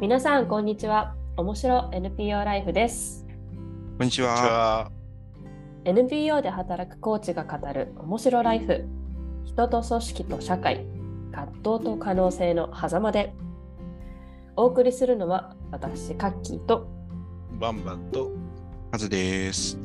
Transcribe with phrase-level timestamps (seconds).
[0.00, 1.14] 皆さん、こんにちは。
[1.36, 3.26] 面白 NPO ライフです。
[3.98, 4.32] こんにちは。
[4.32, 4.90] は。
[5.84, 8.86] NPO で働くコーチが語る面白ライフ。
[9.44, 10.86] 人と組織と社会、
[11.32, 13.34] 葛藤と可能性の狭間で。
[14.56, 16.88] お送りするのは私、カッキーと
[17.60, 18.30] バンバンと
[18.90, 19.78] カズです。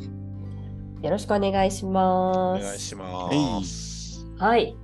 [1.01, 2.63] よろしくお願いしおます。
[2.63, 4.25] 願いします。
[4.37, 4.77] はい。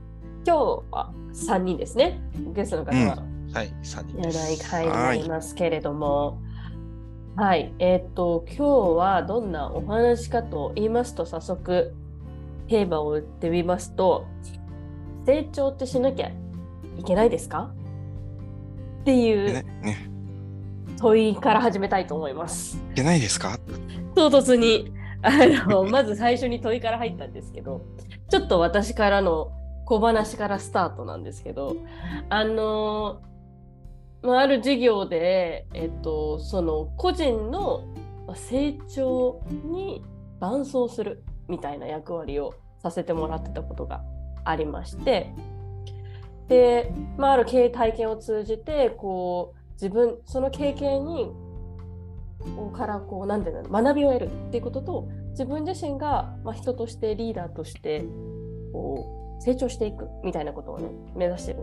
[0.46, 2.20] 今日は3人ですね。
[2.54, 4.70] ゲストの方ははい、三人いらです。
[4.70, 6.40] 回になりますけれども、
[7.36, 8.66] はい、えっ、と、今日
[8.98, 11.94] はどんなお話かと言いますと、早速、
[12.68, 14.26] テーマを打ってみますと、
[15.26, 16.32] 成長ってしなきゃ
[16.98, 17.72] いけないですか？
[19.02, 20.10] っていうね、ね、
[21.00, 22.78] 問いから始めたいと思います。
[22.92, 23.58] いけないですか？
[24.16, 25.32] 唐突に、あ
[25.68, 27.82] の、 まず最初に問いから入ったんですけど、
[28.30, 29.52] ちょっと私からの
[29.86, 31.76] 小話からスタートなんですけど、
[32.30, 33.20] あの、
[34.22, 37.84] まあある授業で、えっと、その個人の
[38.36, 40.04] 成長に
[40.40, 44.04] 伴走するみたいな役割をさせてもらってたことが
[44.46, 45.34] ありまして、
[46.48, 51.32] で、まあ、ある経営体験を通じて、こう、自分、その経験に
[52.72, 58.04] からこうなんていうの学びを得るっていうことと自分自身が、まあ、人としてリーダーとして
[58.74, 61.60] こう成長していくみたいなことをね目指してる、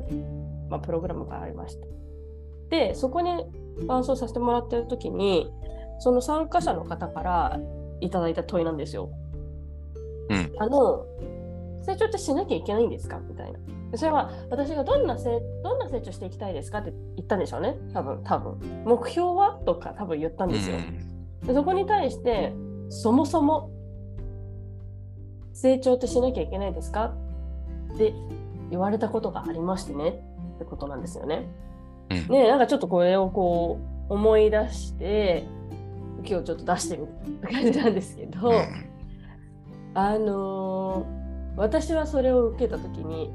[0.70, 1.86] まあ、プログラムがありました。
[2.70, 3.30] でそこに
[3.86, 5.50] 伴走させてもらってる時に
[6.00, 7.60] その参加者の方から
[8.00, 9.10] いただいた問いなんですよ。
[10.30, 10.52] うん。
[10.58, 11.06] あの
[11.84, 13.18] 成長ってしなきゃいけないんですか？
[13.18, 13.58] みたいな。
[13.90, 16.78] でそれは私がどんな成どんな成長していきたいですか？
[16.78, 17.76] って言ったんでしょうね。
[17.94, 18.58] 多分多分。
[18.84, 19.58] 目標は？
[19.64, 20.76] とか多分言ったんですよ。
[21.46, 22.52] でそこに対して
[22.90, 23.70] そもそも
[25.54, 27.14] 成長ってしなきゃいけないですか？
[27.94, 28.12] って
[28.70, 30.22] 言われたことがありましてね。
[30.56, 31.48] ってことなんですよね。
[32.10, 33.78] うんねなんかちょっとこれをこ
[34.08, 35.44] う思い出して
[36.24, 37.06] 今日ちょっと出してみ
[37.40, 38.54] た 感じなんですけど、うん
[39.94, 41.18] あのー
[41.58, 43.32] 私はそれを受けた時に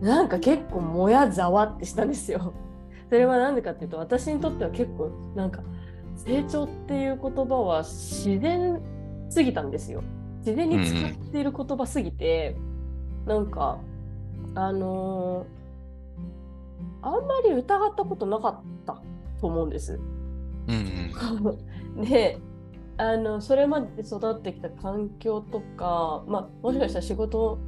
[0.00, 2.54] なんか結構もやざわってしたんですよ。
[3.10, 5.60] それは何でかっていうと私にとっては結構なんか
[6.16, 8.80] 成長っていう言葉は自然
[9.28, 10.02] すぎたんですよ。
[10.38, 12.56] 自然に使っている言葉すぎて、
[13.26, 13.78] なんか
[14.54, 15.58] あのー
[17.02, 19.00] あんまり疑ったことなかった
[19.40, 20.00] と思うんです。
[20.68, 20.72] う
[22.00, 22.38] ん で
[22.96, 27.58] あのそれまで育ってきた環境とか、まあ、もしかしたら仕事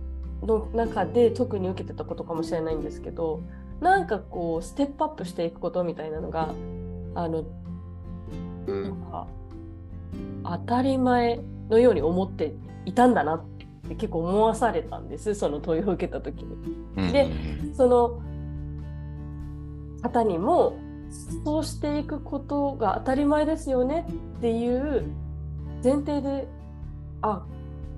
[0.43, 3.41] の中で特に受けてたことかもしれないんですけど
[3.81, 6.53] なんかこうステップアップしていくことみたいなのが
[7.15, 7.45] あの
[8.67, 8.97] うん。
[10.43, 12.55] 当たり前のように思って
[12.85, 13.45] いたんだなっ
[13.89, 16.55] て結構思わされたんですその問いを受けた時に。
[16.97, 17.29] うんで
[17.75, 18.23] その
[20.03, 20.79] 方にも
[21.45, 24.07] そうしていくことが当たり前ですよね
[24.39, 25.05] っていう
[25.83, 26.47] 前提で
[27.23, 27.45] あ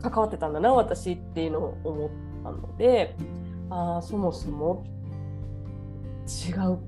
[0.03, 2.11] 関わってたんだな私っていうのを思っ
[2.43, 3.15] たので
[3.71, 4.85] あーそもそも
[6.27, 6.79] 違う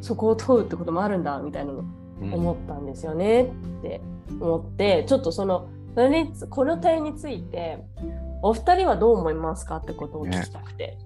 [0.00, 1.84] そこを問うってこともあるんだみたいなの
[2.20, 3.46] 思ったんですよねっ
[3.82, 4.00] て
[4.40, 5.68] 思ってちょっとその
[6.50, 7.78] この点について
[8.42, 10.98] お二人はどう思いますかってことを聞きたくて。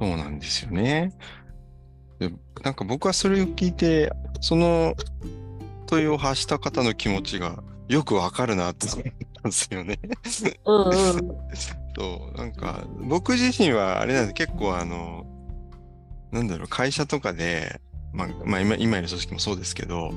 [0.00, 1.12] そうなんですよね。
[2.20, 2.30] で
[2.62, 4.94] なんか僕はそれを聞いて、その
[5.86, 9.04] 問いを発した方の気持ちがよくわかるなって思っ
[9.42, 9.98] たんですよね。
[10.66, 10.92] うんうん。
[11.96, 14.34] そう、なんか僕自身はあれなんです。
[14.34, 15.26] 結構あの、
[16.30, 17.80] なんだろう、会社とかで、
[18.12, 20.12] まあ、まあ今、今いる組織もそうですけど、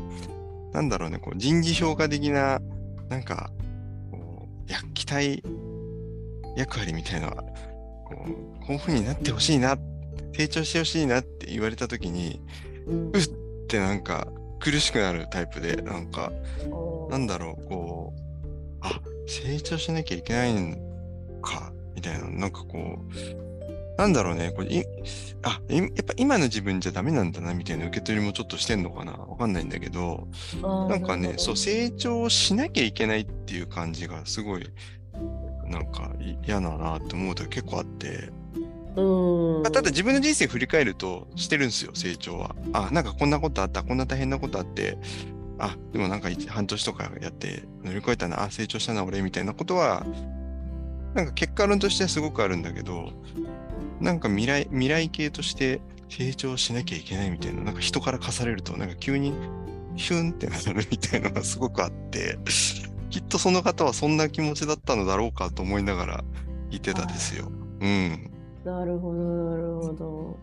[0.73, 2.59] なんだろうね、こう人事評価的な、
[3.09, 3.49] なんか、
[4.11, 5.41] こう、や期待
[6.57, 7.43] 役割みたいな、こ
[8.11, 9.77] う、こういう風になってほしいな、
[10.33, 12.41] 成長してほしいなって言われたときに、
[12.87, 13.11] うん。
[13.13, 13.27] うっ
[13.67, 14.27] てなんか
[14.59, 16.31] 苦しくなるタイプで、なんか、
[17.09, 20.77] なんだろう、こう、あ、成長しなきゃいけないの
[21.41, 24.83] か、みたいな、なんかこう、なんだろうね、これい
[25.43, 30.27] あ、いやっぱ今の自分じゃダメなんだな、みたいな受け取りもちょっとしてんのかなわかんないんだけど、
[30.61, 34.67] なんかね、そう、成長しなきゃいけないっていう感じがすごい、
[35.65, 38.62] なんかい嫌だなって思う時結構あって、うん
[38.95, 42.55] まあただ自分の人生振り返るとしてるんですよ、成長は。
[42.73, 44.97] あ、なんかこんなことあった、こんな大変なことあって、
[45.57, 50.05] あ、でもなんか半年とかやって乗り越えたな、あ、成長したな、俺、みたいなことは、
[51.13, 53.11] なんか結果論としてはすごくあるんだけど、
[53.99, 59.33] なんか未来、未来系として成長しなきゃいけないみたいな、なんか人から課されると、なんか急に
[59.95, 62.37] ヒュンってなるみたいなのが すごくあって、
[63.09, 66.23] きっとその方はそんな気持ちだったのだろうかと思いながら
[66.69, 67.51] 言ってたですよ。
[67.79, 68.32] うん。
[68.65, 70.37] なるほどなるほど。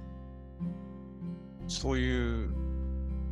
[1.69, 2.53] そういう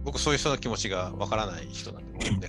[0.04, 2.18] 僕そういう人の気持ちがわからない人なんで。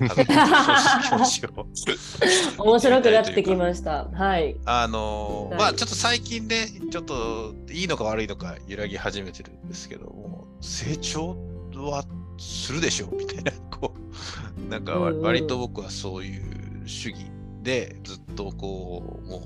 [2.57, 4.05] 面白くなってきました。
[4.05, 4.55] はい。
[4.65, 11.35] あのーはいまあちょっと最近ね、ちょっといいのか悪いのか揺らぎ始めてるんですけども、成長
[11.75, 12.05] は
[12.37, 17.25] するでしょうみたいな、こう、なんか割と僕はそういう主義
[17.61, 19.41] でずっとこう、もう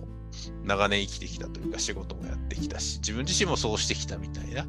[0.64, 4.66] 長年生きてきたというか仕事もやってきたし、自分自身もそうしてきたみたいな、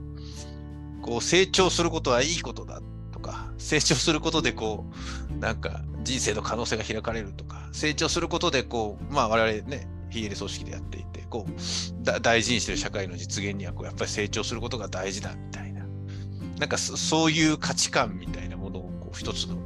[1.02, 2.80] こう成長することはいいことだ
[3.12, 4.86] とか、成長することでこ
[5.32, 15.86] う、なんか人生の可能性が開かれるとか、成長することでこう、まあ我々ね、非営利組織でやっていて、こう、だ大事にしてる社会の実現にはこう、やっぱり成長することが大事だみたいな、
[16.58, 19.56] なんかそそういう価値観みたいなものをこう一つの、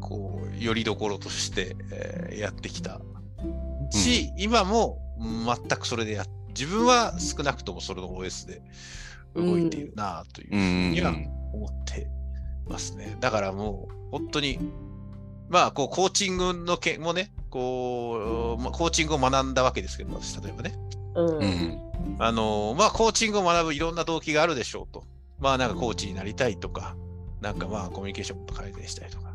[0.00, 3.00] こう、よりどころとして、えーやってきた。
[3.90, 8.62] し、今も全くそれでや自分は少なくともそれの OS で
[9.34, 12.08] 動いているなといううんふうにはうん思って
[12.66, 13.16] ますね。
[13.20, 14.58] だからもう本当に、
[15.48, 20.74] まあこうコーチングの件もね、こう、まあ、コーチングを学んだわけですけど、私例えばね。
[21.16, 21.80] うん。
[22.18, 25.04] あのまあコーチングを学ぶいろんな動機があるでしょうと。
[25.38, 26.96] まあなんかコーチになりたいとか、
[27.40, 29.32] なんかまあコミュニケーションも改善したいとか。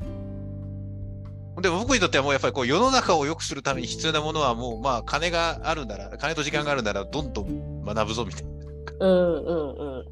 [1.62, 8.50] でも僕にとってはもうやっぱりこう世の中を良くするために必要なものはもうまあ金があるなら、金と時間があるならどんどん学ぶぞみたいな。
[9.00, 10.06] うんうん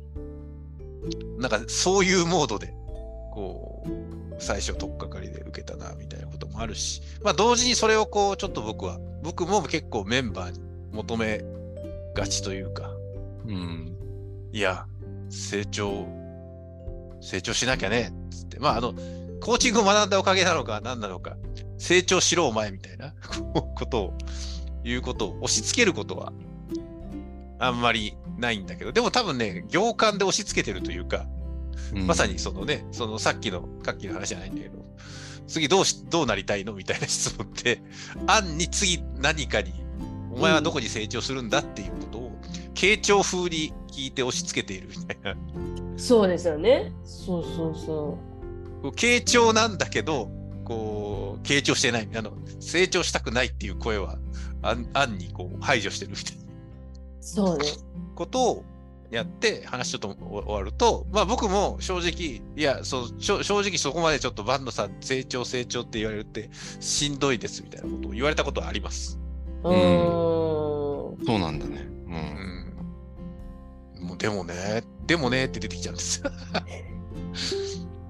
[1.05, 1.39] うん。
[1.39, 2.73] なんかそういうモードで、
[3.33, 10.61] こう、最初取っかかりで受けたな、みたいなこともあるし、まあ同時にそれをこう、ちょっと僕は、僕も結構メンバーに
[10.91, 11.43] 求め
[12.15, 12.91] がちというか、
[13.45, 13.95] うん
[14.51, 14.85] いや、
[15.29, 16.07] 成長、
[17.21, 18.93] 成長しなきゃね、つって、まああの、
[19.43, 21.35] コーチングを学んだおかげなのか何なのか、
[21.77, 23.13] 成長しろお前みたいな
[23.75, 24.13] ことを、
[24.85, 26.31] いうことを押し付けることは、
[27.59, 31.25] あんまりないんだけど、でも多分ね、行間で押し付けてるというか、
[31.93, 34.85] うんまさにそのね、そのさっきの、さっきの話じゃないんだけど、
[35.45, 37.81] 次どうし、どうなりたいのみたいな質問って、
[38.27, 39.73] 案に次何かに、
[40.31, 42.31] お前はどこに成長するんだっていうことを、
[42.75, 45.35] 傾聴風に聞いて押し付けているみたいな。
[45.97, 46.93] そうですよね。
[47.03, 48.17] そうそうそ
[48.83, 50.29] こう傾聴なんだけど、
[50.65, 52.09] こう、傾聴してない。
[52.15, 54.17] あの、成長したくないっていう声は、
[54.61, 56.43] 案案にこう排除してるみたいな。
[56.43, 56.45] う。
[57.21, 57.65] そうね。
[58.13, 58.65] ことを
[59.09, 66.49] やって話ちょっと終わると、まあ僕も正直、いや、そう正直そこまでちょっとバンドさん成長成長って言われるって
[66.81, 69.17] しんどいですみたいなことを言われたことはあります。
[69.63, 71.25] うーん。
[71.25, 71.87] そうなんだね。
[72.07, 72.09] う。
[72.09, 74.07] うんん。
[74.07, 76.29] もうでもね、でもねって出てきちゃうんですよ。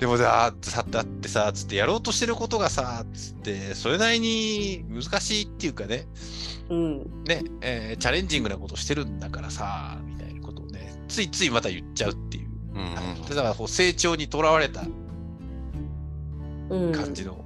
[0.04, 6.08] でもさ、さだってさ、つってやろうとしてることがさ、つって、それなりに難しいっていうかね、
[6.70, 7.24] うん。
[7.24, 12.50] ね、えーチャレンジングなことしてるんだからさ、みたいなことをね、ついついまた言っちゃうっていう。
[12.74, 14.84] うんうんだからこう成長にとらわれた
[16.70, 16.92] うん。
[16.92, 17.46] 感じの、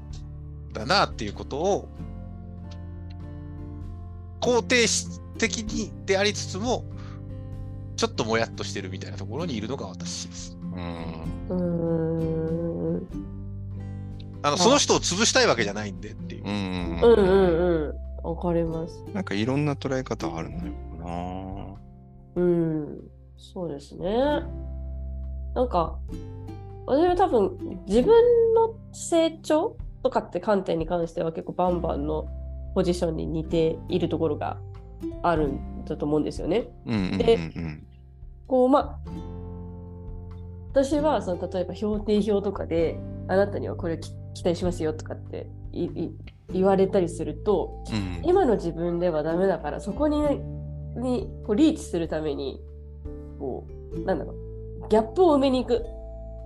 [0.73, 1.87] だなっていうことを、
[4.41, 6.85] 肯定し的にでありつつも、
[7.97, 10.56] ちょっともやっとしてるみたいなところにいるのが私です。
[10.77, 11.55] うんうー
[12.97, 13.07] ん。
[14.43, 16.47] あの、その人を潰したいわけじゃないんでっていうう。
[16.47, 17.93] んうんうんう
[18.23, 18.29] ん。
[18.29, 19.03] わかります。
[19.13, 21.77] なんかいろんな捉え方あるのよ
[22.35, 22.99] うん。
[23.37, 24.07] そうですね。
[25.55, 25.97] なんか、
[26.85, 28.13] 私は多分、自分
[28.53, 32.27] の成長とかって観点に関しては結構バンバンの
[32.75, 34.57] ポジションに似ているところが
[35.23, 36.67] あるんだと思うんですよね。
[36.85, 36.95] な。
[36.95, 37.87] うんうんでうん
[38.47, 39.09] こう、まあ、
[40.83, 46.11] 私はその例えば評定表とかで、あなたにはこれき期待しますよとかっていい
[46.53, 48.29] 言われたりすると、うん。
[48.29, 50.21] 今の自分ではダメだからそこに
[50.95, 52.61] にこうリーチするために
[53.39, 55.85] こうなんだろうギャップを埋めに行く。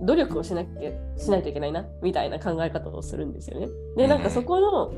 [0.04, 3.68] 努力をしなきゃしないといけないなみたいな考え方をするんですよね。
[3.96, 4.92] でなんかそこの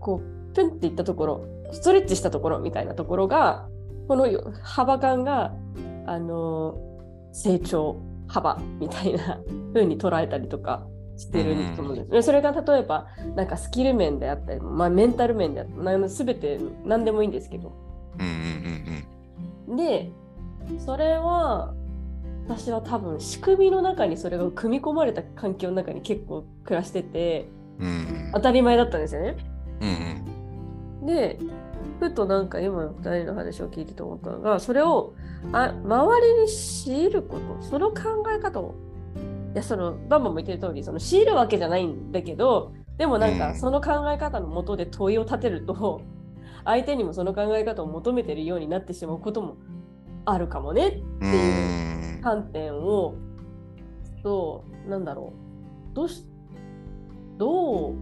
[0.00, 3.68] こうプンっていったところストレッチしたところみたいなところが
[4.08, 4.26] この
[4.62, 5.54] 幅感が
[6.06, 6.76] あの
[7.36, 9.40] 成長幅みたいな
[9.74, 11.96] 風に捉えたりとかしてると思うん。
[11.96, 12.10] です。
[12.10, 17.72] でそれが例えばなんかスキル面であったり、まあ、メンタル面であったりなん全て何でもいいんですけど。
[18.18, 18.30] うんうん
[19.68, 20.10] うんで
[20.78, 21.74] それは
[22.48, 28.30] 私は多分仕組みの中にそれが組み込まれた環境の中に結構暮らしててうんうん。
[28.32, 29.36] 当たり前だったんですよね。
[31.00, 31.38] うんで
[32.00, 35.14] ふとなんか今2人の話を聞いてて思ったのがそれを
[35.52, 38.74] あ周りに強いることその考え方を。
[39.54, 43.38] いやそのバンバンも言ってる通りその強いるわけじゃないんだけどでもなんうん。
[43.38, 46.02] かその考え方のもとで問いを立てると
[46.64, 49.56] 相手にもその考え方を求めてるようになってしまうことも
[50.26, 51.30] あるかもねうん。
[51.30, 53.22] うん観点を。
[54.22, 55.32] と、なんだろ
[55.92, 55.94] う。
[55.94, 56.24] どうし、
[57.38, 57.96] どう、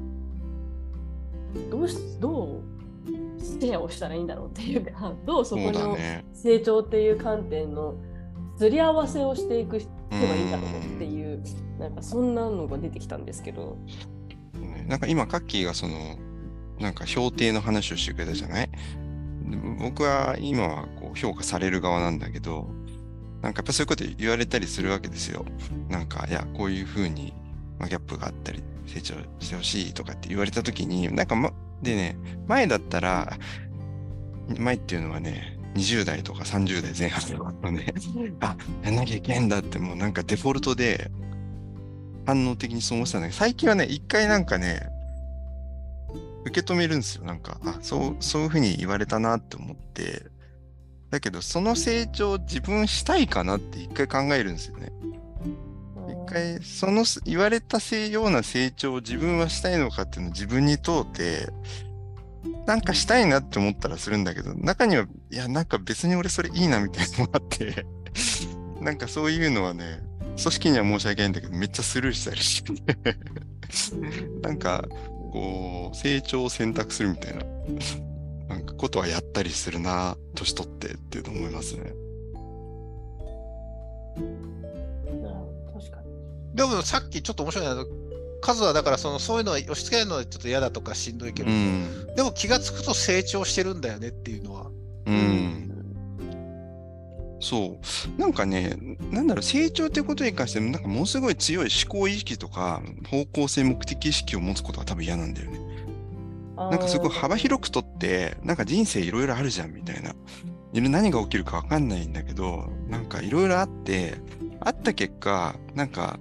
[1.71, 2.74] どうし、どう
[3.39, 5.97] シェアをしたらいいんだろうっていうか、どうそこの。
[6.33, 7.95] 成長っていう観点の
[8.59, 11.43] すり合わせをしていく人がいいんだろうっていう、
[11.79, 13.77] なんかそんなのが出てきたんですけど。
[14.55, 16.17] ねなんか今、カッキーがその、
[16.79, 18.71] なんか評定の話をしてくれたじゃない？
[18.71, 22.69] で僕は今はこう評価される側なんだけど、
[23.43, 25.45] なんかやっぱそういうこと言われたりするわけですよ。
[25.89, 27.35] なんか、いや、こういうふうに、
[27.79, 33.39] まあ、ギャップがあったり、成長してほしいとかって言われたときに、なんか、ま、でね、前だったら、
[34.59, 37.93] 前っていうのはね、20代とか30代前半とかのね、
[38.41, 41.11] あ、やんなきゃいけんだってもうなんかデフォルトで
[42.27, 44.89] 反応的にそう思ってたんだけど、最近はね、一回なんかね、
[46.47, 47.25] 受け止めるんですよ。
[47.25, 50.27] なんか、あ、そう、そういうふうに言われたなって思って、
[51.11, 54.93] だけど、その成長を自分したいかなって一回考えるんですよね。
[56.25, 61.49] 一回、その言われたせいような成長を自分はしたいのかっていうのを自分に問うて、
[62.67, 67.87] なんかしたいなって思ったらするんだけど、中には、いや、なんか別に俺それいいなみたいなのがあって、
[68.81, 72.73] なんかそういうのはね、組織には申し訳ないんだけど、めっちゃスルーしたりして、
[74.43, 74.85] なんか、
[75.33, 77.45] こう、成長を選択するみたいな、
[78.49, 81.93] なんかことはやったりするな、年取ってっていうの思いますね。
[86.55, 87.85] でもさっきちょっと面白いな。
[88.41, 92.15] 数はだからそのそういうのを押し付けるのはちょっと嫌だとかしんどいけど、うん。
[92.15, 94.71] でも気がつくと成長してるんだよねっていうのは。
[95.07, 95.75] うん。
[97.41, 97.79] そ
[98.17, 98.21] う。
[98.21, 98.77] なんかね、
[99.11, 105.61] なんだろう、成長ということに関しても、なんかものすごい強い思考意識とか、方向性、目的意識を持つことが多分嫌なんだよね。
[106.57, 110.15] ななんかすごい幅広くとって、なんか人生いろいろあるじゃんみたいな。
[110.73, 114.15] いろ何が起きるかわかんないんだけど、なんかいろいろあって、
[114.65, 116.19] あった結果、なんか、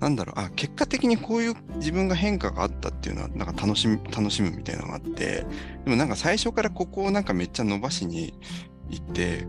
[0.00, 5.46] なんだろう、あ、結果的にこういう自分が変化があったっていうのは、なんか楽しみ、楽しむみたいなのがあって、
[5.84, 8.34] でもなんか最初からここをなんかめっちゃ伸ばしに
[8.90, 9.46] 行って、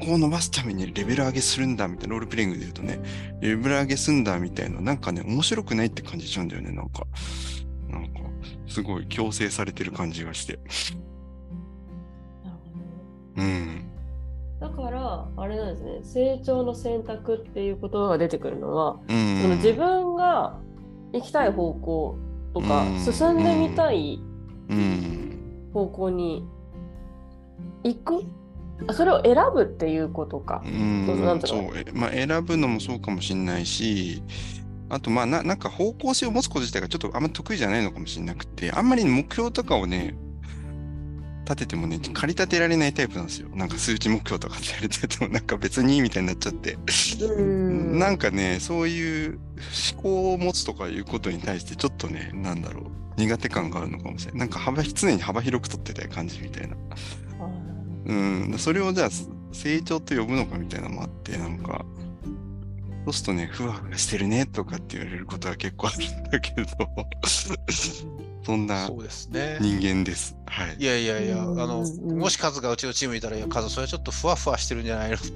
[0.00, 3.00] ここを伸ばすためにレベル上げするんだみたいな、ロールプレイングで言うとね、
[3.40, 7.06] レベル上げすんだみたいな、なんかね、面白くないって感じちゃうんだよね、なんか。
[7.88, 8.20] なんか、
[8.68, 10.60] すごい強制されてる感じがして。
[13.36, 13.97] うん。
[14.60, 19.42] だから、あれなんですね、成長の選択っていう言葉が出てくるのは、うん。
[19.42, 20.58] その自分が
[21.12, 22.18] 行きたい方向
[22.54, 24.20] とか、うん進んでみたい
[24.68, 25.70] うん。
[25.72, 26.44] 方向に
[27.84, 28.24] 行く、
[28.88, 30.62] あそれを選ぶっていうことか
[31.46, 31.60] そう。
[31.76, 34.22] えまあ、選ぶのもそうかもしれないし、
[34.88, 40.16] あと、まあな、なんか方向性を持つこと自体がちょっとあんま得意じゃないのかもしれなくて、あんまり目標とかをね、
[41.48, 43.48] 立ててもね、駆り立てられないタイプなんですよ。
[43.54, 46.76] なんか数値目標とかってやれてても、 なんか別にいいみたいになっちゃって。
[47.22, 49.38] うんなんかね、そういう
[49.92, 54.40] 思考を持つとかいうことに対して、ちょっとね、なんだろう、苦手感があるのかもしれない。
[54.40, 56.76] なんか幅、常に幅広く取ってたい感じみたいな。
[57.40, 57.48] あ
[58.06, 59.10] うん、それをじゃあ、
[59.52, 61.86] 成長と呼ぶのかみたいなのもあって、なんか、
[63.08, 66.66] そうするとね、ふわふわしてるねとかって言われることは結構あるんだけど、
[68.44, 69.56] そんなそうですね。
[69.62, 70.36] 人間です。
[70.44, 70.84] はいい。
[70.84, 75.26] やいやいや、あうんの、うんもしカズがうちのチームにいたら、いや、カズ、それはちょっとふわふわしてるんじゃないのって。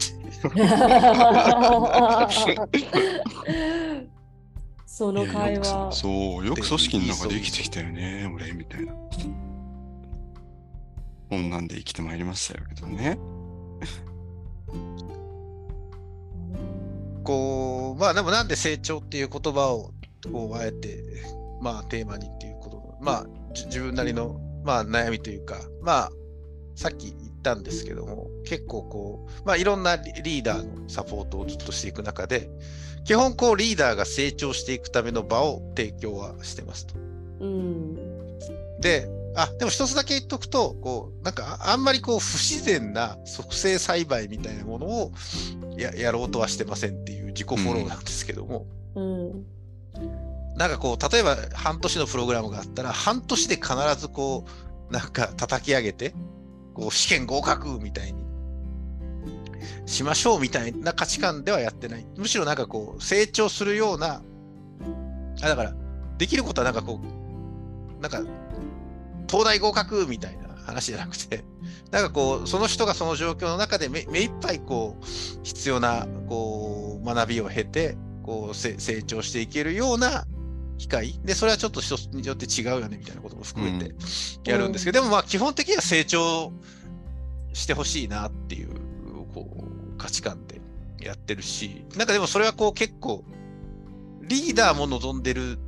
[4.87, 5.93] その会話。
[5.93, 8.93] そう、よく組織の中で生きてきたよね、俺、みたいな。
[11.31, 13.19] こんなんで生きてまいりましたよけどね。
[17.23, 19.93] こう、まあでもなんで成長っていう言葉を、
[20.31, 21.03] こう、あえて、
[21.61, 26.11] まあテーマにっていうこと、まあじ自分なりの、まあ悩みというか、まあ、
[26.75, 32.49] さっき言ったんですけども、結構こう、まあいろんなリリーダーのサポートをずっとしていく中で、
[33.05, 36.95] 基本こうリーダーが成長していくための場を提供はしてますと。
[37.41, 37.95] うん。
[38.81, 45.13] で、あ、でも一つだけ言っとくと、こう、なんかああんまりこう不自然な促成栽培みたいなものを
[45.77, 49.47] ややろうとはしてませんっていう自己フォローなんですけども、うん。
[50.57, 54.45] なんかこう、例えば半年のプログラムがあったら、半年で必ずこ
[54.91, 56.15] う、なんか叩き上げて、
[56.75, 58.25] こう試験合格みたいに
[59.87, 62.07] しましょうみたいな価値観ではやってない。
[62.17, 64.23] むしろなんかこう、成長するような、
[65.43, 65.75] あだから、
[66.19, 68.23] できることはなんかこう、なんか、
[69.33, 71.43] 東大合格みたいな話じゃなくて、
[71.91, 75.05] なんかこう、その人がその状況の中で目目いっぱいこう、
[75.43, 80.27] 必要な、こう、学びを経て、こう、せ成長していけるような
[80.77, 81.19] 機会。
[81.25, 83.95] で、それはちょっと人によって違うよね、みたいなことも含めて
[84.51, 86.53] やるんですけど、でもまあ、基本的には成長
[87.55, 88.69] してほしいなっていう、
[89.33, 90.61] こう、価値観で
[91.01, 93.25] やってるし、なんかでもそれはこう結構、
[94.21, 95.59] リーダーも望んでる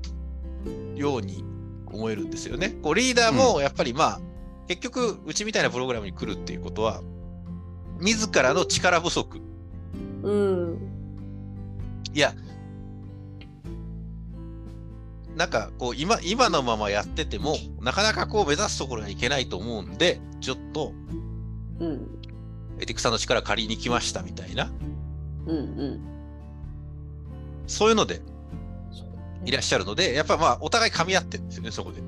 [0.97, 1.53] ように
[1.95, 2.71] 思えるんですよね。
[2.83, 4.21] こうリーダーもやっぱりまあ、
[4.69, 7.03] 結局、うちみたいなプログラムに来るっていうことは、
[8.01, 9.41] 自らの力不足。
[10.23, 10.79] うん。
[12.13, 12.35] いや、
[15.37, 20.93] なんかこう今、今のままやってても、なかなかこう目指すところがいけないと思うんで、ちょっと
[21.81, 22.09] うん。
[22.81, 24.71] エティクさんの力借りに来ましたみたいな、
[25.47, 25.57] うん。
[25.57, 26.01] うん。
[27.67, 28.21] そういうので
[29.45, 32.01] いらっしゃるので、やっぱまあお互い噛み合ってるんですよね、そこで。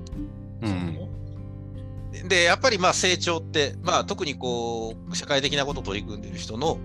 [0.63, 2.29] うん。
[2.29, 6.79] で、やっぱりまあ成長って、まあ特にこう、社会的なことを取り組んでいる人の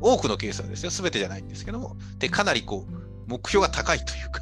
[0.00, 4.40] 多くのケースはですよ、すべてじゃないんですけども、で、かなりこう、目標が高いというか、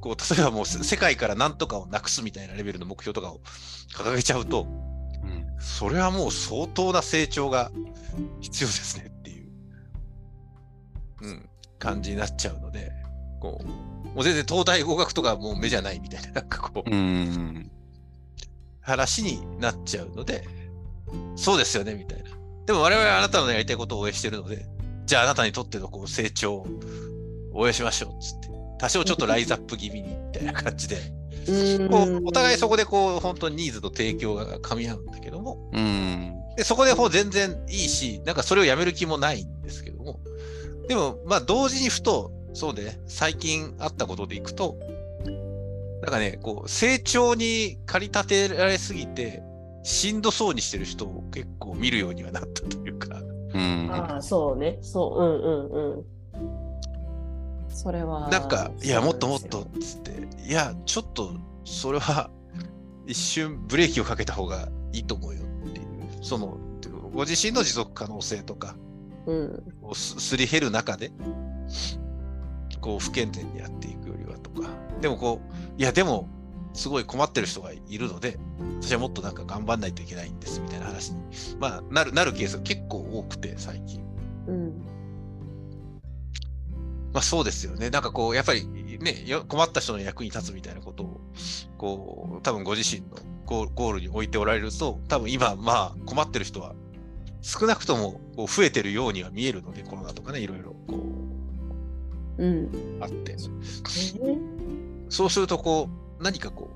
[0.00, 3.40] こう、例えばもうせ世界から何とかをなくすみたいなレベルの目標とかを
[3.94, 4.96] 掲げちゃうと、うん
[5.58, 7.70] それはもう相当な成長が
[8.40, 9.48] 必要ですねっていう、
[11.22, 12.92] うん、感じになっちゃうので、
[13.40, 13.66] こう、
[14.08, 17.70] もう全然東大合格とかもう目じゃないみたいな、 なんかこう、うん。
[18.80, 20.46] 話になっちゃうので、
[21.34, 22.30] そうですよね、みたいな。
[22.66, 24.66] でも我々はあなたのやりたいことを応援してるので、
[25.06, 26.66] じゃああなたにとってのこう成長を
[27.52, 28.48] 応援しましょう、つって。
[28.78, 30.96] 多少ちょっとライズアップ気味に、みたいな感じで。
[31.48, 31.88] うん。
[31.88, 36.34] こう、お互いそこでこう、本当にニーズと提供が噛み合うんだけども、うん。
[36.56, 40.20] でそこでもう全然いいし、なんかそれをやめる気もないんですけども、
[40.88, 44.76] でも、まあ同時にふと、そうね、最近あったことでいくと、
[46.02, 49.42] なんかね、こう、成長に駆り立てられすぎて、
[49.82, 53.20] しんどそうにしてる人を結構見るようにはなったというか、
[53.54, 53.90] うん。
[53.92, 54.78] ああ、そうね。
[54.82, 55.22] そう。
[55.22, 56.04] うんうんうん。
[57.68, 58.28] それは。
[58.28, 62.30] なんか、いや、もっともっとそうなん、ですよつって、いや、ちょっと、それは、
[63.06, 65.86] 一瞬ブレーキをかけた方がいいと思うよっていう、
[66.22, 66.58] その、
[67.12, 68.76] ご自身の持続可能性とか、
[69.26, 69.62] うん。
[69.94, 71.12] すすり減る中で、
[72.80, 74.68] こう不健全にやっていくよりはとか、
[75.00, 76.28] でもこう、いや、でも、
[76.72, 78.38] すごい困ってる人がいるので、
[78.80, 81.22] 私はもっとなんか頑張んないといけないんですみたいな話に、
[81.58, 84.02] まあ、なる、なるケースが結構多くて、最近。
[84.46, 84.86] うん。
[87.14, 87.88] まあそうですよね。
[87.88, 91.20] なんかこう、やっぱりね、よ困った人の役に立つみたいなことを、
[91.78, 96.74] こう、多分ご自身のゴールに置いておられると、多分今、まあ困ってる人は
[97.46, 100.98] 少なくともこう増えてるようには見えるので、コロナとかね、いろいろこ
[102.38, 102.64] うん。
[102.64, 103.36] うあって。
[103.36, 103.38] ね
[105.08, 106.70] そうすると、こう、何かこ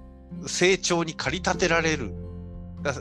[0.45, 2.13] う、成長に駆り立てられる。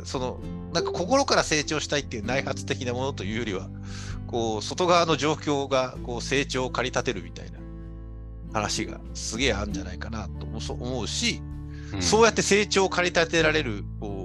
[0.04, 0.40] その、
[0.74, 3.70] なんか心から成長したいっていう内発的なものというよりは、
[4.26, 7.60] こう、外側の状況が、こう、成長を駆り立てるみたいな
[8.52, 11.40] 話がすげえあるんじゃないかなともそう思うし、
[12.00, 14.19] そうやって成長を駆り立てられる、こう、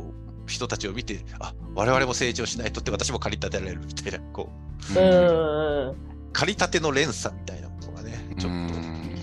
[0.46, 9.14] 人たちを見て、あ、我々も成長しないとって私も駆り立てられるみたいな、こう、うり立ての連鎖みたいなものがね、ちょっと、うん。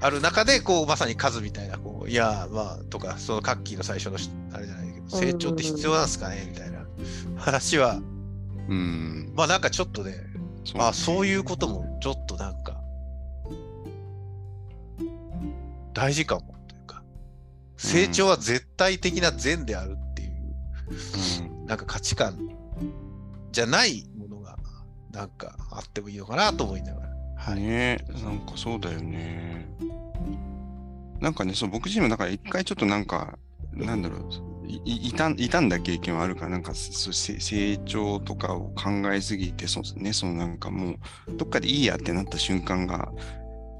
[0.00, 6.84] ある中で、こう、まさに数みたいな、こう、いや、まあ、とか、そのカッキーの最初のし、あれじゃないけど、成長って必要なんですかねみたいな。
[7.36, 8.00] 話は、
[8.68, 9.32] うん。
[9.34, 10.14] まあなんかちょっとね、
[10.64, 12.80] そうあそういうこともちょっとなんか、
[15.92, 17.02] 大事かもというか、
[17.76, 19.96] 成長は絶対的な善である
[20.88, 22.38] う、うんなんか価値観
[23.52, 24.58] じゃないものが、
[25.10, 27.08] なんかあってもいいのかなと思いながら。
[27.36, 27.60] はい。
[27.60, 29.66] ねなんかそうだよね。
[31.20, 33.38] なんかね、そう、僕自身もだから一回ちょっとなんか、
[33.72, 34.20] なんだろう、
[34.66, 43.10] いいたんいたんだ経験はあるから、なんかそせ成長とかを考えすぎて、そうですね、そのなんかもう、どっかでいいやってなった瞬間が、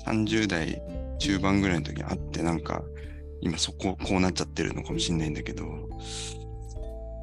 [0.06, 0.80] 30代
[1.18, 2.82] 中盤ぐらいの時にあって、なんか、
[3.40, 5.64] 今そこ、こうなっちゃってるのかもしれないんだけど、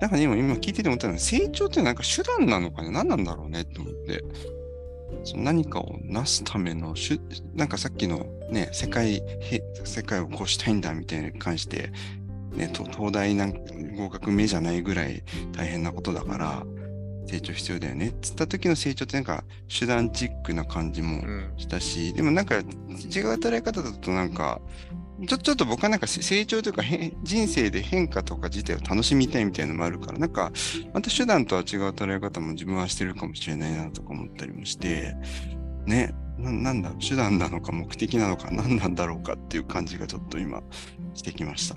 [0.01, 3.03] なんかね、今今聞いてて思ったのは、成長ってなんか手段なのかな？
[3.03, 4.23] 何なんだろうねって思って。
[5.23, 6.95] その何かを成すための
[7.53, 11.91] なんかさっきのね、世界、へ世界をこうしたいんだみたいに関して、
[12.53, 13.53] ね、と東大なん
[13.95, 16.65] 合格目じゃないぐらい大変なことだから、
[17.27, 21.53] 成長必要だよねっつった時の成長ってなんか手段チックな感じもうん。
[21.57, 22.63] したし、でもなんか違う
[23.35, 24.59] 捉え方だとなんか、
[25.27, 30.51] ちょちょっと僕はなんかせ成長というか変人生で変化とか自体を楽しみたいみたいなのもあるから、なんか
[30.93, 35.15] また手段とは違う捉え方も自分はしてるかもしれないなとか思ったりもして、
[35.85, 40.61] ね、ななんだ、手段なのか目的なのか何なんだろうかっていう感じがちょっと今
[41.13, 41.75] してきました。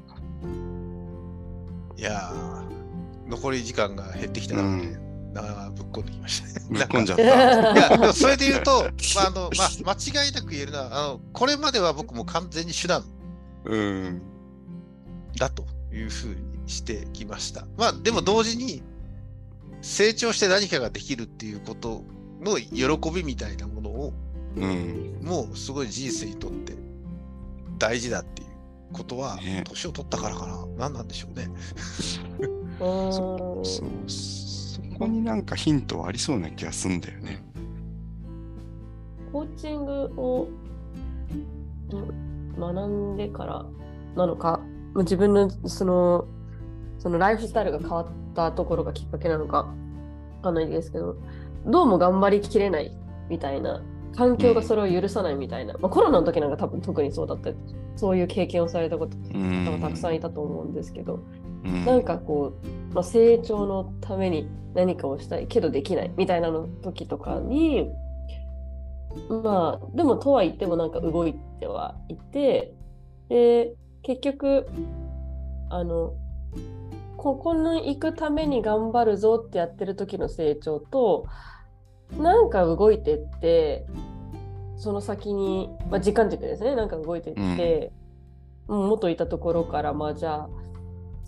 [1.97, 5.05] いやー、残り時間が減ってきたので、う
[5.35, 6.67] なかなかぶっこんできましたね。
[6.71, 7.25] ぶっこんじゃっいた。
[7.77, 13.05] や、でもそれで言うと、まあ、あの、まあ、 間違いなく言えるのは、あの、これまでは僕も完全に手段
[13.65, 14.23] うん。
[15.37, 17.67] だというふうにしてきました。
[17.77, 18.83] まあ、でも同時に、
[19.83, 22.05] 成長して何かができるっていうこと
[22.41, 24.13] の喜びみたいなものを
[24.57, 25.19] うん。
[25.23, 26.75] もうすごい人生にとって
[27.79, 28.49] 大事だっていう
[28.93, 30.67] ことはね、年を取ったからかな。
[30.79, 31.49] 何なんでしょうね。
[32.79, 33.67] そう、
[34.09, 37.43] そこになんかヒントはありそうな気がするんだよね。
[39.33, 40.49] コーチングを
[41.91, 43.67] うん学んでから
[44.17, 44.61] なのか、
[44.95, 46.27] まあ自分のその
[46.99, 49.67] そのライフスタイルが変わったところがきっかけなのかわ
[50.43, 51.17] かんないですけど、
[51.67, 52.97] どうも頑張りきれない
[53.29, 53.83] みたいな、
[54.17, 57.51] 環境がそれを許さないみたいな、まあ、コロナの時なんか多分特にそうだった、
[57.97, 59.65] そういう経験をされたことうん。
[59.65, 67.91] 方がたくさんいたと思うんですけど、うんなんかこう、まあ、成長のために何かをしたいけどできないみたいなの時とかに
[69.29, 71.35] まあでもとは言ってもなんか動い
[71.65, 72.75] てはいて
[73.29, 74.67] で結局
[75.71, 76.15] あの
[77.17, 81.27] ここに行くために頑張るぞってやってる時の成長と
[82.19, 83.87] なんか動いてって
[84.77, 86.75] その先に、まあ、時間軸ですね。
[86.75, 87.93] なんか動いてって、
[88.67, 90.49] もう元いたところからまあじゃあ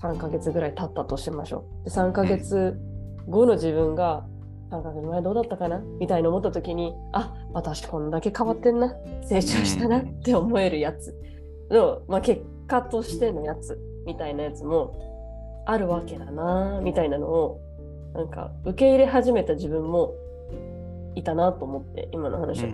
[0.03, 1.85] 3ヶ月ぐらい経ったとしましょう。
[1.85, 2.77] で3ヶ月
[3.27, 4.27] 後の自分が
[4.71, 5.81] 3ヶ月前どうだったかな？
[6.01, 8.95] みたいに思った時にあ私こんだけ変わってんな。
[9.23, 11.15] 成長したなって思えるやつ。
[11.71, 17.61] の、まあ、結果としてのやつみたいなやつもあるわけだなみたいなのを
[18.15, 20.15] なんか受け入れ始めた自分も
[21.15, 22.69] いたなと思って今の話を。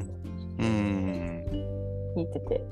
[0.58, 1.44] うん。
[2.16, 2.64] 聞いてて、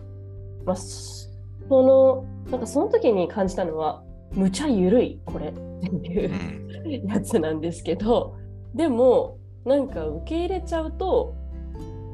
[0.65, 1.29] まあ、そ
[1.71, 4.03] のなんかその時に感じたのは
[4.33, 7.07] むちゃ緩いこれっていううん。
[7.09, 8.37] やつなんですけど
[8.75, 11.35] でもなんか受け入れちゃうと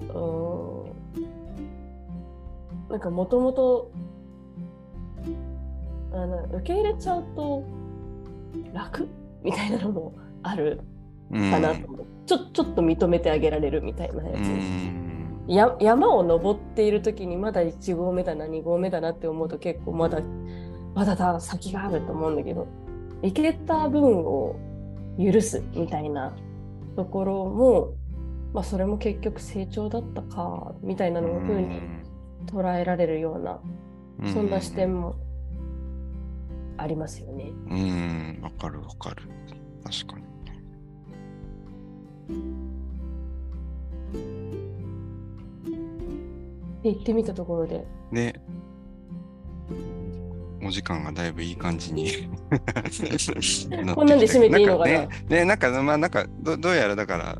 [0.08, 3.90] うーんなんかもともと
[6.12, 7.62] あの受け入れちゃうと
[8.72, 9.08] 楽？
[9.42, 10.80] みたいなのもある
[11.30, 11.50] うん。
[11.50, 14.88] かなと思う、ちょちょっと認めてあげられるみたいなやつうです。
[14.90, 15.44] ん。
[15.48, 20.20] や山を登っている時にまだ1合目だな2合目だなって思うと結構まだ
[20.94, 22.66] まだだ先があると思うんだけど
[23.22, 24.56] 行けた分を
[25.18, 26.34] 許すみたいな
[26.96, 27.94] ところも、
[28.52, 31.80] まあ、それも結局成長だったかみたいなのを風に
[32.46, 33.60] 捉えられるような
[34.22, 35.16] うそんな視点も
[36.78, 37.50] ありますよね。
[37.70, 39.22] うん、わかるわかる。
[39.84, 40.26] 確かに。
[46.82, 48.40] で行ってみたところでで、
[50.66, 52.10] お時間がだいぶいい感じに
[53.94, 54.90] こんなんで締めていいのかな？
[54.90, 57.38] ね、ねなんか、まあ、なんかど、どうやらだから、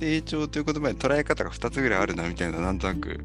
[0.00, 3.20] 成長という言葉で捉え方が2つぐらいあるなみたいな、なんとなく、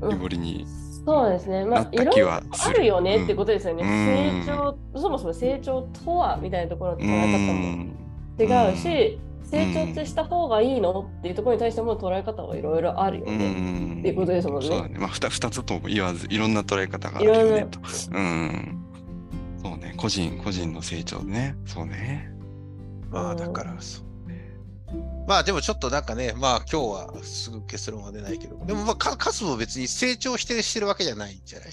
[0.00, 0.66] うん絞りに
[1.04, 1.64] そうですね。
[1.64, 2.32] まあ、いろいろ。
[2.32, 2.42] あ
[2.76, 3.82] るよねってことですよね。
[3.82, 7.92] うん成長、そもそも成長とはみたいなところの捉うえ方もん。
[8.38, 9.18] 違うし、
[9.52, 11.10] 成長ってした方がいいの？
[11.18, 13.50] っていうところに対しても捉え方はいろいろあるようね。
[13.50, 13.98] ん。
[13.98, 14.98] っていうことですもんねそうだね。
[14.98, 17.78] まあ、2, 二つとも言わず、いろんな捉え方があるよねと。
[18.12, 18.84] うん。
[19.62, 19.92] そうね。
[19.96, 21.54] 個人、個人の成長ね。
[21.66, 22.32] そうね。
[23.10, 24.56] まあだからそうね。
[25.28, 31.68] まあでもちょっとなんかね、まあ今日はすぐ結論は出ないけど、でもまあカカスも別に成長してしてるわけじゃないんじゃない？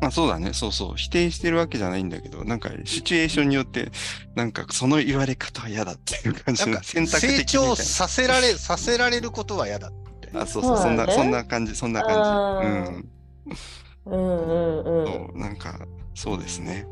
[0.00, 0.52] まあそうだね。
[0.52, 0.96] そうそう。
[0.96, 3.90] 否定してるわけじゃないんだけど、なんかシチュエーションによって、
[4.34, 10.42] なんかその言われ方は嫌だっていう感じのなんか選択的みたい成長なさせられ、させられることは嫌だみたいな。
[10.42, 12.30] あ、そうそう、そんな、そんな感じ、そんな感じ。
[12.30, 13.10] うん。
[14.06, 15.06] うんうんうん。
[15.06, 15.78] そう、なんか、
[16.14, 16.86] そうですね。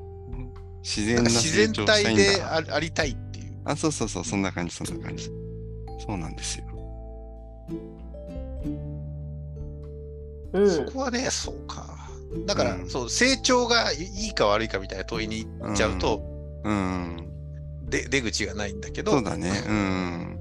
[0.82, 3.60] 自然な成長したい体んだであありたいっていう。
[3.64, 5.30] あ、そうそうそう、そんな感じ、そんな感じ。
[6.06, 6.64] そうなんですよ。
[10.52, 11.93] うんそこはね、そうか。
[12.46, 16.22] だから、うんそう、成長がいいか悪いかみたいな問いに行っちゃうと、
[16.64, 17.30] うん。
[17.88, 19.62] で出口がないんだけど、そうだね。
[19.68, 20.40] うん。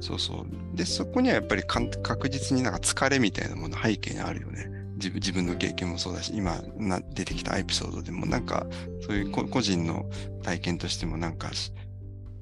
[0.00, 0.76] そうそう。
[0.76, 4.68] で、そこにはやっぱりかん確実になんか疲れみたいなもの背景にあるよね。
[4.96, 8.66] 自分自分の経験もそうだし、今な出てきたエピソードでもなんか、
[9.06, 10.06] そういうこ個人の
[10.42, 11.72] 体験としてもなんか、し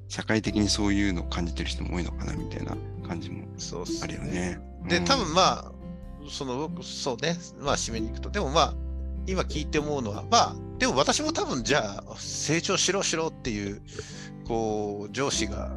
[0.07, 3.47] 社会的にそういうのを感じてる人も多いのかなみたいな感じも
[4.03, 4.59] あるよね。
[4.87, 5.71] で、うん多分まあ、
[6.29, 8.73] その、そうね、まあ、締めに行くと、でもまあ、
[9.27, 13.81] 今聞いて思うのは、まあ、でも私も多分、じゃあ、成長しろしろっていう、
[14.45, 15.71] こう、上司が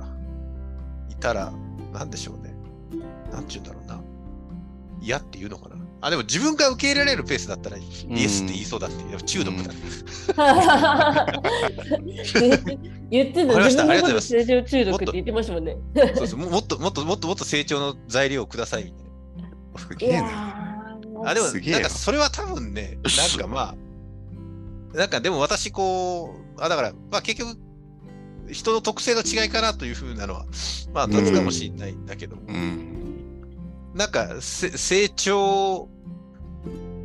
[1.11, 1.53] いたら、
[1.93, 2.55] なんでしょうね。
[3.31, 4.01] なんて言うんだろうな。
[5.01, 5.77] 嫌って言うのかな。
[6.01, 9.73] あ、でも自分が受け入れられるペースだったら、イエスって言いそうだって、やっぱ中毒だ。
[13.11, 15.77] 言ってた自分のこありがとうございますと成長中毒って言ってましたもんね。
[16.17, 19.06] そうそうももっともっともっともっと成長の材料をくださいみたいい
[19.79, 20.89] すげえな。
[21.25, 23.75] あ、でも、なんかそれは多分ね、なんかま
[24.95, 27.59] あ、なんかでも私こう、あ、だから、まあ結局、
[28.51, 30.47] 人の特性の違いかなというふうなのは、
[30.93, 32.97] まあ、立つかもしれないんだけども、うん。
[33.95, 35.89] なんかせ成長、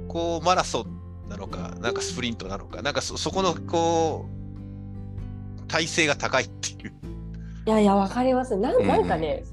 [0.08, 4.26] こう、マラソンなのか、なんかスプリントなのか、なんかそそこの、こ
[5.64, 6.94] う、体勢が高いっていう。
[7.66, 8.56] いやいや、わかります。
[8.58, 9.44] なんうんなんかね、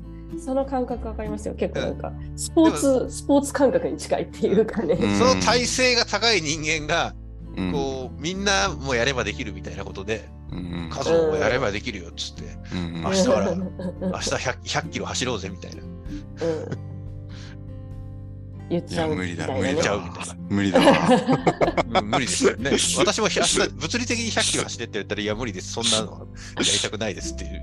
[0.45, 1.55] その感覚わかりますよ。
[1.55, 4.95] 結構なんか、スポーツ、スポーツ感覚に近いっていうかね。
[4.95, 7.15] うんその体勢が高い人間が、
[7.57, 15.83] うんこう、みんなもやればできるみたいなことで、うん家族もやればできるよっつって、うん明日からうん明日 100, 100キロ走ろうぜみたいな。
[15.83, 16.89] うん
[18.71, 20.35] 言っいちゃうや無理だ、無理だ言っちゃうみたいな。
[20.51, 20.81] 無理だ
[22.03, 22.71] 無理ですよね。
[22.99, 25.73] 私も100物理的に100キロ走ってって言ったら、いや、無理です。
[25.73, 26.27] そんなのはや
[26.63, 27.63] りたくないですっていう。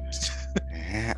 [0.86, 1.16] ね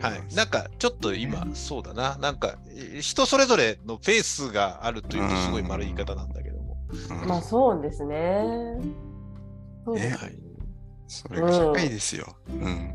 [0.00, 0.34] はい。
[0.34, 2.16] なんか、ちょっと今、そうだな。
[2.16, 6.76] なんか、え人それぞれのペースがあるというと、すごい丸い言い方なんだけども。
[7.10, 8.44] うんまあそうですね。
[9.84, 10.38] そうですはい。
[11.06, 12.36] それが社会ですよ。
[12.48, 12.94] うん。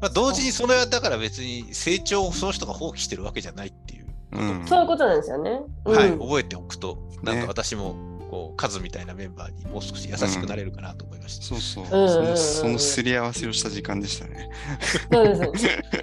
[0.00, 4.66] まあ、同時にそれはだから別に成長をその人が放棄してるわけじゃないっていう、うん。
[4.66, 5.62] そういうことなんですよね。
[5.84, 7.94] はい、うん覚えておくと、なんねか私も、
[8.30, 11.44] こう、カズみたいなメンバーにもう少し優しくなれるかなと思いました。
[11.44, 11.84] そうそう。
[11.84, 14.50] うんうんうんうんそのそのすり合わせをした時間でしたね。
[15.12, 15.42] そうです。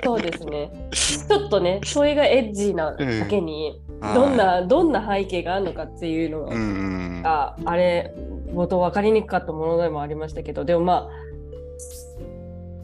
[0.03, 0.89] そうですね。
[0.91, 7.21] ちょっとね、 問いがエッジーなだけに、どんな、どんな背景があるのかっていうのうんうん。
[7.23, 8.13] が、あれ、
[8.53, 11.09] 冒頭分かりにくかったものでもありましたけど、でもまあ、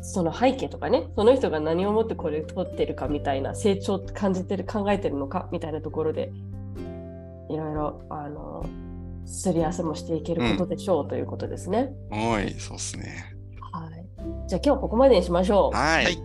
[0.02, 6.32] その背景とかね、その人が何をもってこれを取ってるかみたいな、成長感じてる、考えてるのかみたいなところで、
[7.49, 8.65] いろいろ、あの、
[9.30, 11.92] すり合わせもしていけることでしょう、ということですね。
[12.12, 13.36] おい、そうっすね。
[13.72, 14.06] はい。
[14.48, 15.78] じゃあ今日ここまでにしましょう。
[15.78, 16.06] はい。
[16.06, 16.20] はい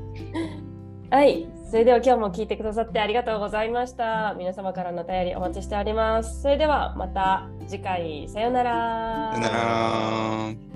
[1.14, 1.46] はい。
[1.70, 4.34] それでは今日も聞いてくださってありがとうございました。
[4.36, 6.42] 皆様からのお便りお待ちしております。
[6.42, 9.32] それではまた次回、さようなら。
[9.34, 10.73] さよなら。